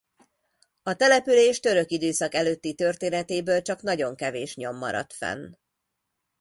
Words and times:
A 0.83 0.93
település 0.95 1.59
török 1.59 1.89
időszak 1.91 2.33
előtti 2.33 2.73
történetéből 2.73 3.61
csak 3.61 3.81
nagyon 3.81 4.15
kevés 4.15 4.55
nyom 4.55 4.77
maradt 4.77 5.13
fenn. 5.13 5.53